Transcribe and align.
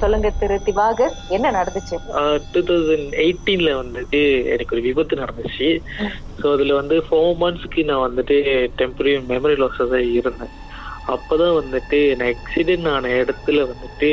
சொல்லுங்க 0.00 0.28
திரு 0.38 0.56
திவாகர் 0.66 1.12
என்ன 1.36 1.46
நடந்துச்சு? 1.56 1.96
டூ 2.52 2.60
தௌசண்ட் 2.68 3.12
எயிட்டீன்ல 3.24 3.70
வந்துட்டு 3.80 4.20
எனக்கு 4.54 4.74
ஒரு 4.76 4.82
விபத்து 4.86 5.20
நடந்துச்சு. 5.20 5.68
ஸோ 6.38 6.46
அதுல 6.54 6.74
வந்து 6.80 6.96
ஃபோர் 7.06 7.36
மந்த்ஸ்க்கு 7.42 7.82
நான் 7.90 8.06
வந்துட்டு 8.06 8.36
டெம்பரரி 8.80 9.12
மெமரி 9.32 9.56
லாஸாக 9.62 9.86
தான் 9.92 10.08
இருந்தேன். 10.18 10.52
அப்பதான் 11.14 11.56
வந்துட்டு 11.60 11.98
நான் 12.18 12.32
ஆக்சிடென்ட் 12.32 12.88
ஆன 12.94 13.12
இடத்துல 13.22 13.62
வந்துட்டு 13.70 14.10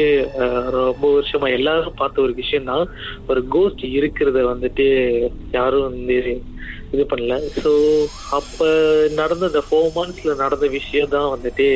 ரொம்ப 0.78 1.04
வருஷமா 1.16 1.50
எல்லாரும் 1.58 2.00
பார்த்த 2.02 2.24
ஒரு 2.28 2.34
விஷயம் 2.42 2.70
தான் 2.72 2.86
ஒரு 3.32 3.42
கோஸ்ட் 3.56 3.84
இருக்கிறத 3.98 4.42
வந்துட்டு 4.54 4.88
யாரும் 5.58 5.88
வந்து 5.90 6.18
இது 6.94 7.04
பண்ணல. 7.12 7.36
ஸோ 7.62 7.71
அப்ப 8.40 8.68
நடந்த 9.22 9.50
அந்த 9.52 9.62
ஃபோர் 9.68 9.94
மந்த்ஸ்ல 9.98 10.36
நடந்த 10.44 10.68
விஷயம் 10.80 11.13
தான் 11.16 11.32
வந்துட்டு 11.36 11.70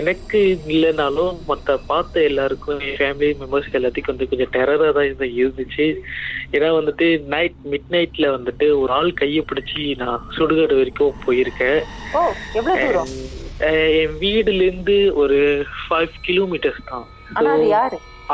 எனக்கு 0.00 0.38
இல்லைனாலும் 0.74 1.32
மற்ற 1.48 1.74
பார்த்த 1.88 2.22
எல்லாருக்கும் 2.28 2.78
என் 2.84 2.96
ஃபேமிலி 3.00 3.28
மெம்பர்ஸ்க்கு 3.40 3.78
எல்லாத்துக்கும் 3.78 4.14
வந்து 4.14 4.28
கொஞ்சம் 4.30 4.52
டெரராக 4.54 4.92
தான் 4.98 5.08
இது 5.10 5.26
இருந்துச்சு. 5.40 5.86
ஏன்னா 6.54 6.68
வந்துட்டு 6.76 7.06
நைட் 7.34 7.58
மிட் 7.72 7.90
நைட்ல 7.94 8.28
வந்துட்டு 8.36 8.66
ஒரு 8.82 8.90
ஆள் 8.98 9.18
கையை 9.20 9.42
பிடிச்சி 9.50 9.82
நான் 10.02 10.24
சுடுகாடு 10.36 10.78
வரைக்கும் 10.80 11.20
போயிருக்கேன். 11.26 11.80
என் 14.00 14.16
வீடுல 14.24 14.62
இருந்து 14.68 14.96
ஒரு 15.24 15.40
ஃபைவ் 15.82 16.14
கிலோமீட்டர்ஸ் 16.28 16.88
தான். 16.92 17.06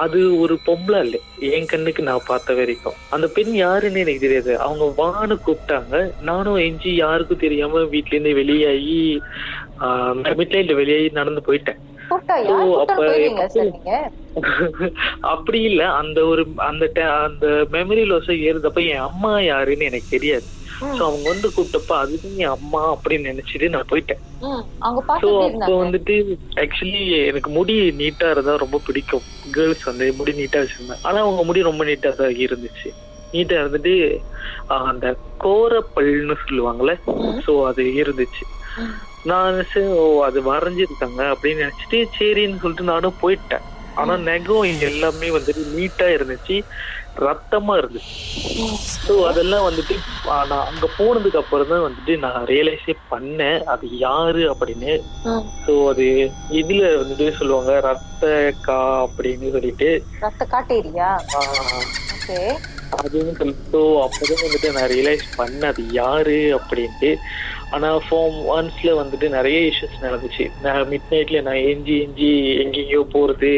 அது 0.02 0.20
ஒரு 0.42 0.54
பொம்பளை 0.66 1.00
இல்லை 1.04 1.20
என் 1.56 1.70
கண்ணுக்கு 1.72 2.02
நான் 2.08 2.28
பார்த்த 2.30 2.54
வரைக்கும். 2.60 2.98
அந்த 3.14 3.26
பெண் 3.36 3.52
யாருன்னு 3.62 4.02
எனக்கு 4.04 4.24
தெரியாது. 4.24 4.52
அவங்க 4.66 4.86
வான்னு 5.00 5.36
கூப்பிட்டாங்க. 5.46 6.02
நானும் 6.30 6.62
எஞ்சி 6.66 6.92
யாருக்கும் 7.02 7.44
தெரியாம 7.44 7.84
வீட்ல 7.94 8.16
இருந்து 8.16 8.38
வெளியாகி 8.40 9.00
மிட்லைட்ல 10.40 10.74
வெளியாகி 10.80 11.08
நடந்து 11.18 11.42
போயிட்டேன். 11.48 11.80
அப்படி 15.32 15.58
இல்ல 15.62 15.82
அந்த 16.00 16.18
ஒரு 16.26 16.42
அந்த 16.66 16.84
அந்த 17.20 17.46
மெமரி 17.74 18.02
லாஸ் 18.04 18.30
ஏறுதப்ப 18.48 18.80
என் 18.90 19.06
அம்மா 19.08 19.32
யாருன்னு 19.44 19.88
எனக்கு 19.90 20.08
தெரியாது. 20.10 20.46
சோ 20.90 21.00
அவங்க 21.08 21.26
வந்து 21.32 21.48
கூப்பிட்டப்ப 21.54 21.92
அதுக்கு 22.02 22.28
என் 22.42 22.54
அம்மா 22.56 22.82
அப்படின்னு 22.94 23.30
நினைச்சிட்டு 23.30 23.68
நான் 23.74 23.90
போயிட்டேன். 23.92 24.22
சோ 25.16 25.28
அப்போ 25.46 25.72
வந்துட்டு 25.82 26.14
ஆக்சுவலி 26.62 27.00
எனக்கு 27.28 27.50
முடி 27.50 27.74
நீட்டா 28.00 28.28
இருந்தா 28.30 28.54
ரொம்ப 28.64 28.80
பிடிக்கும். 28.86 29.24
கேர்ள்ஸ் 29.50 29.88
வந்து 29.90 30.06
முடி 30.18 30.32
நீட்டா 30.40 30.60
வச்சிருந்தேன். 30.62 31.02
ஆனா 31.02 31.18
அவங்க 31.24 31.42
முடி 31.48 31.60
ரொம்ப 31.62 31.84
நீட்டா 31.90 32.12
தான் 32.20 32.34
இருந்துச்சு. 32.44 32.90
நீட்டா 33.32 33.56
இருந்துட்டு 33.62 33.94
அந்த 34.82 35.06
கோரப்பல்னு 35.44 36.36
சொல்லுவாங்கல்ல? 36.44 36.94
சோ 37.44 37.52
அது 37.70 37.82
இருந்துச்சு. 38.02 38.44
நான் 39.30 39.48
நினைச்சேன் 39.52 39.88
ஓ 40.00 40.02
அது 40.26 40.38
வரைஞ்சிருக்காங்க 40.50 41.22
அப்படின்னு 41.34 41.64
நினைச்சிட்டு 41.64 41.98
சரின்னு 42.18 42.60
சொல்லிட்டு 42.64 42.92
நானும் 42.92 43.20
போயிட்டேன். 43.22 43.64
ஆனா 44.00 44.14
நெகம் 44.28 44.84
எல்லாமே 44.90 45.28
வந்துட்டு 45.36 45.62
நீட்டா 45.76 46.06
இருந்துச்சு 46.16 46.56
ரத்தமா 47.26 47.74
இருந்துச்சு. 47.80 48.14
ஸோ 49.04 49.12
அதெல்லாம் 49.28 49.66
வந்துட்டு 49.66 49.94
நான் 50.50 50.66
அங்க 50.70 50.86
போனதுக்கு 50.98 51.40
அப்புறம் 51.40 51.70
தான் 51.72 51.84
வந்துட்டு 51.86 52.14
நான் 52.24 52.46
ரியலைஸே 52.50 52.94
பண்ணேன் 53.12 53.62
அது 53.74 53.86
யாரு 54.06 54.42
அப்படின்னு. 54.52 54.92
ஸோ 55.64 55.74
அது 55.92 56.06
இதுல 56.60 56.82
வந்துட்டு 57.02 57.28
சொல்லுவாங்க 57.38 57.74
ரத்த 57.88 58.32
கா 58.68 58.80
அப்படின்னு 59.06 59.54
சொல்லிட்டு. 59.56 59.90
ரத்த 60.26 60.44
காட்டேரியா? 60.54 61.10
அதுவும் 63.02 63.36
சொல்லிட்டு 63.40 63.80
அப்பதான் 64.04 64.44
வந்துட்டு 64.44 64.68
நான் 64.76 64.90
ரியலைஸ் 64.94 65.26
பண்ணேன் 65.38 65.70
அது 65.72 65.82
யாரு 66.00 66.38
அப்படின்ட்டு. 66.58 67.10
ஆனா 67.74 67.88
ஃபார்ம் 68.06 68.36
ஒன்ஸ்ல 68.54 68.90
வந்துட்டு 68.98 69.28
நிறைய 69.28 69.58
இஷ்யூஸ் 69.70 70.02
நடந்துச்சு. 70.04 70.44
நான் 70.64 70.88
மிட் 70.90 71.08
நைட்ல 71.12 71.38
நான் 71.46 71.64
எஞ்சி 71.70 71.94
எஞ்சி 72.04 72.30
எங்கெங்கயோ 72.64 73.02
போறது 73.14 73.52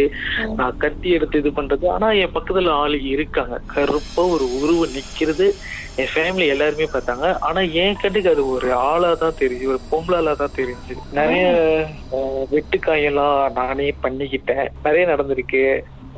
நான் 0.58 0.78
கத்தி 0.84 1.10
எடுத்து 1.10 1.42
இது 1.42 1.50
பண்றது. 1.58 1.86
ஆனா 1.96 2.10
என் 2.22 2.34
பக்கத்துல 2.36 2.76
ஆளு 2.82 3.00
இருக்காங்க. 3.14 3.58
கருப்பா 3.74 4.24
ஒரு 4.36 4.46
உருவ 4.60 4.86
நிக்கிறது 4.96 5.48
என் 6.00 6.12
ஃபேமிலி 6.14 6.46
எல்லாருமே 6.54 6.88
பார்த்தாங்க. 6.92 7.38
ஆனா 7.48 7.60
என் 7.60 8.00
கண்ணுக்கு 8.02 8.30
அது 8.30 8.42
ஒரு 8.54 8.68
ஆளா 8.72 9.10
தான் 9.14 9.38
தெரியுது 9.40 9.70
ஒரு 9.74 9.80
பொம்பளாலா 9.92 10.34
தான் 10.42 10.58
தெரிஞ்சு. 10.58 10.94
நிறைய 11.12 11.44
வெட்டுக்காயெல்லாம் 12.52 13.40
நானே 13.52 13.88
பண்ணிக்கிட்டேன். 14.04 14.68
நிறைய 14.84 15.04
நடந்திருக்கு. 15.12 15.64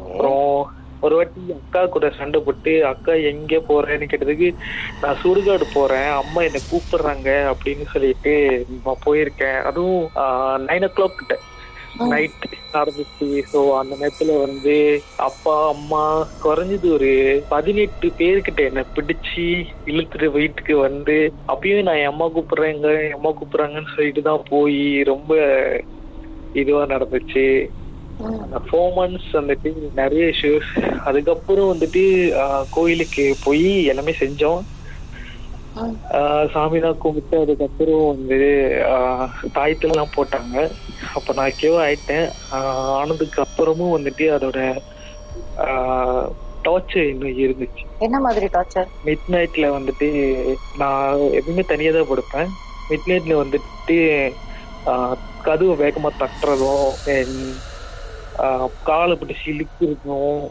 அப்புறம் 0.02 0.78
ஒரு 1.02 1.14
வாட்டி 1.16 1.42
அக்கா 1.54 1.82
கூட 1.86 2.06
சண்டை 2.18 2.40
போட்டு 2.40 2.72
அக்கா 2.84 3.12
எங்க 3.30 3.60
போறேன்னு 3.68 4.10
கேட்டதுக்கு 4.10 4.48
நான் 5.02 5.20
சுடுகாடு 5.22 5.66
போறேன் 5.74 6.10
அம்மா 6.20 6.42
என்னை 6.42 6.60
கூப்பிடுறாங்க 6.64 7.28
அப்படின்னு 7.52 7.86
சொல்லிட்டு 7.92 8.34
நான் 8.84 9.04
போயிருக்கேன். 9.06 9.58
அதுவும் 9.62 10.02
நைன் 10.68 10.86
ஓ 10.88 10.90
கிளாக் 10.96 11.20
கிட்ட. 11.20 11.36
நைட் 12.10 12.44
நடந்துச்சு. 12.74 13.28
ஸோ 13.52 13.60
அந்த 13.78 13.94
நேரத்துல 14.00 14.34
வந்து 14.42 14.74
அப்பா 15.28 15.54
அம்மா 15.68 16.02
குறைஞ்சது 16.44 16.86
ஒரு 16.96 17.10
பதினெட்டு 17.48 18.08
பேர்கிட்ட 18.20 18.60
என்னை 18.64 18.84
பிடிச்சு 18.96 19.46
இழுத்துட்டு 19.92 20.28
வீட்டுக்கு 20.30 20.76
வந்து 20.78 21.16
அப்பயும் 21.46 21.88
நான் 21.88 22.00
என் 22.02 22.12
அம்மா 22.12 22.28
கூப்பிடுறேங்க 22.36 22.88
என் 23.06 23.18
அம்மா 23.18 23.32
கூப்பிடுறாங்கன்னு 23.32 23.94
சொல்லிட்டு 23.96 24.22
தான் 24.22 24.46
போய் 24.48 24.80
ரொம்ப 25.02 25.32
இதுவா 26.54 26.84
நடந்துச்சு. 26.86 27.44
அந்த 28.42 28.58
ஃபோர் 28.66 28.92
மந்த்ஸ் 28.96 29.30
வந்துட்டு 29.32 29.70
நிறைய 29.94 30.24
இஷ்யூஸ் 30.26 30.70
அதுக்கப்புறம் 31.04 31.72
வந்துட்டு 31.72 32.02
கோயிலுக்கு 32.70 33.36
போய் 33.44 33.64
எல்லாமே 33.84 34.14
செஞ்சோம். 34.18 34.60
ம். 35.76 35.94
ஆஹ், 36.12 36.46
சாமிலாம் 36.54 36.98
கும்பிட்டு 36.98 37.40
அதுக்கப்புறம் 37.40 38.06
வந்து 38.06 38.38
தாயத்தெல்லாம் 39.54 40.14
போட்டாங்க. 40.16 40.56
அப்ப 41.14 41.32
நான் 41.32 41.58
கேவ் 41.60 41.78
ஆயிட்டேன். 41.80 42.26
ஆனதுக்கு 42.96 43.38
அப்புறமும் 43.42 43.94
வந்துட்டு 43.96 44.26
அதோட 44.30 44.58
டார்ச்சர் 46.64 47.08
இன்னும் 47.08 47.38
இருந்துச்சு. 47.38 47.84
என்ன 47.98 48.20
மாதிரி 48.20 48.46
டார்ச்சர் 48.46 48.88
மிட் 49.04 49.28
நைட்ல 49.28 49.66
வந்துட்டு 49.76 50.08
நான் 50.76 51.06
எப்பவுமே 51.38 51.64
தனியா 51.66 51.92
தான் 51.92 52.10
படுப்பேன். 52.10 52.50
மிட் 52.90 53.08
நைட்ல 53.08 53.34
வந்துட்டு 53.42 53.96
கதவு 55.42 55.74
வேகமா 55.76 56.10
தட்டுறதும் 56.18 56.86
காலை 58.88 59.14
பிடிச்சி 59.16 59.46
இழுக்கிறதும் 59.52 60.42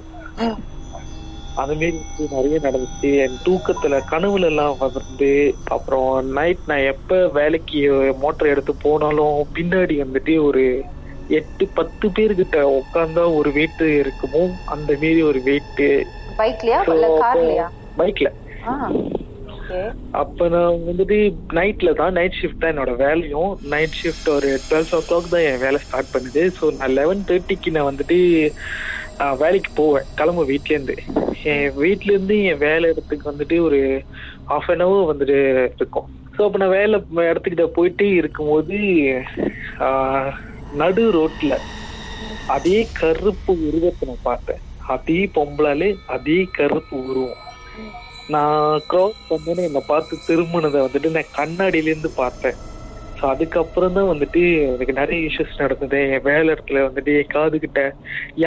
அந்த 1.57 1.73
மாரி 1.75 1.97
நிறைய 2.33 2.57
நடந்துச்சு. 2.65 3.09
என் 3.23 3.39
தூக்கத்துல 3.45 3.95
கனவுல 4.11 4.49
எல்லாம் 4.51 4.75
வந்து 4.81 5.31
அப்புறம் 5.75 6.07
நைட் 6.37 6.61
நான் 6.65 6.87
எப்ப 6.93 7.17
வேலைக்கு 7.37 7.79
மோட்டர் 8.21 8.51
எடுத்து 8.53 8.73
போனாலும் 8.79 9.37
பின்னாடி 9.55 9.95
வந்துட்டு 10.03 10.35
ஒரு 10.47 10.63
எட்டு 11.29 11.65
பத்து 11.77 12.05
பேர்கிட்ட 12.15 12.59
உட்காந்தா 12.77 13.23
ஒரு 13.37 13.49
வெயிட் 13.57 13.83
இருக்குமோ 13.97 14.43
அந்த 14.75 14.91
மாரி 15.01 15.21
ஒரு 15.31 15.41
வெயிட் 15.43 15.83
பைக்லயா 16.39 16.79
பைக்ல 17.97 18.29
அப்ப 20.21 20.47
நான் 20.53 20.83
வந்துட்டு 20.87 21.17
நைட்ல 21.57 21.89
தான் 21.99 22.15
நைட் 22.17 22.37
ஷிஃப்ட் 22.39 22.61
தான் 22.61 22.71
என்னோட 22.73 22.93
வேலையும். 23.05 23.51
நைட் 23.73 23.97
ஷிஃப்ட் 24.01 24.29
ஒரு 24.35 24.49
டுவெல் 24.67 24.93
ஓ 24.97 24.99
கிளாக் 25.09 25.33
தான் 25.33 25.45
என் 25.49 25.63
வேலை 25.65 25.79
ஸ்டார்ட் 25.85 26.13
பண்ணுது. 26.15 26.43
ஸோ 26.57 26.65
நான் 26.79 26.95
லெவன் 26.99 27.25
தேர்ட்டிக்கு 27.29 27.75
நான் 27.77 27.89
வந்துட்டு 27.89 28.17
வேலைக்கு 29.41 29.71
போவேன். 29.79 30.07
கிளம்பு 30.19 30.43
வீட்லேருந்து. 30.51 30.95
என் 31.51 31.67
வீட்லேருந்து 31.81 32.37
என் 32.51 32.63
வேலை 32.67 32.85
இடத்துக்கு 32.93 33.29
வந்துட்டு 33.31 33.57
ஒரு 33.67 33.81
ஆஃப் 34.57 34.69
அன் 34.73 34.83
ஹவர் 34.85 35.09
வந்துட்டு 35.11 35.39
இருக்கும். 35.79 36.07
ஸோ 36.35 36.41
அப்போ 36.45 36.59
நான் 36.61 36.77
வேலை 36.79 36.97
இடத்துக்கிட்ட 37.31 37.67
போயிட்டு 37.77 38.07
இருக்கும்போது 38.21 38.77
நடு 40.81 41.03
ரோட்டில் 41.17 41.57
அதே 42.55 42.79
கருப்பு 43.01 43.53
உருவத்தை 43.67 44.05
நான் 44.09 44.27
பார்த்தேன். 44.31 44.63
அதே 44.95 45.19
பொம்பளாலே 45.37 45.89
அதே 46.15 46.39
கருப்பு 46.57 46.95
உருவம். 47.09 47.43
நான் 48.35 48.81
கிராஸ் 48.87 49.21
பண்ணேன்னு 49.29 49.67
என்னை 49.67 49.81
பார்த்து 49.91 50.23
திரும்பினதை 50.27 50.79
வந்துட்டு 50.85 51.09
நான் 51.15 51.35
கண்ணாடியில 51.37 51.91
இருந்து 51.91 52.09
பார்த்தேன். 52.23 52.57
ஸோ 53.19 53.23
அதுக்கப்புறம் 53.31 53.95
தான் 53.95 54.09
வந்துட்டு 54.11 54.41
எனக்கு 54.73 54.93
நிறைய 54.99 55.29
இஷ்யூஸ் 55.29 55.61
நடந்தது. 55.61 55.99
என் 56.15 56.25
வேலை 56.27 56.47
இடத்துல 56.53 56.83
வந்துட்டு 56.85 57.13
என் 57.19 57.33
காதுகிட்ட 57.33 57.81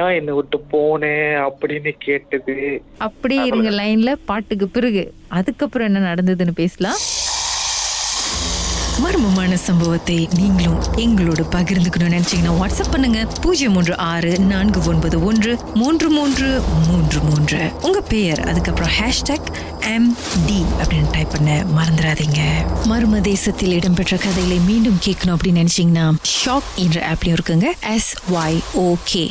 ஏன் 0.02 0.14
என்னை 0.18 0.34
விட்டு 0.38 0.58
போனேன் 0.74 1.34
அப்படின்னு 1.46 1.92
கேட்டது. 2.06 2.56
அப்படியே 3.08 3.42
இருங்க 3.50 3.72
லைன்ல 3.80 4.12
பாட்டுக்கு 4.30 4.68
பிறகு. 4.68 5.04
அதுக்கப்புறம் 5.40 5.88
என்ன 5.90 6.02
நடந்ததுன்னு 6.10 6.60
பேசலாம். 6.62 7.00
மர்மமான 9.02 9.54
சம்பவத்தை 9.54 10.28
நீங்களும் 10.34 10.82
எங்களோடு 10.96 11.42
பகிர்ந்துக்கணும்னு 11.50 12.16
நினைச்சீங்கன்னா 12.16 12.52
வாட்ஸ்அப் 12.60 12.90
பண்ணுங்க. 12.90 13.26
பூஜ்ஜியம் 13.40 13.72
மூன்று 13.72 13.96
ஆறு 13.96 14.38
நான்கு 14.38 14.80
ஒன்பது 14.84 15.24
ஒன்று 15.24 15.58
மூன்று 15.74 16.10
மூன்று 16.10 16.62
மூன்று 16.88 17.20
மூன்று. 17.20 17.70
உங்க 17.82 18.00
பெயர் 18.00 18.40
அதுக்கப்புறம் 18.40 18.92
ஹேஷ்டாக் 19.00 19.48
எம் 19.94 20.16
டி 20.46 20.64
அப்படின்னு 20.82 21.10
டைப் 21.10 21.30
பண்ண 21.30 21.64
மறந்துடாதீங்க. 21.76 22.40
மர்ம 22.88 23.20
தேசத்தில் 23.20 23.72
இடம்பெற்ற 23.72 24.16
கதைகளை 24.16 24.58
மீண்டும் 24.58 24.98
கேட்கணும் 25.04 25.36
அப்படின்னு 25.36 25.60
நினைச்சீங்கன்னா 25.62 26.14
ஷாக் 26.44 26.70
என்ற 26.74 27.06
ஆப்லயும் 27.12 27.36
இருக்குங்க. 27.38 27.64
S 27.94 28.14
Y 28.32 28.60
okay 28.76 29.30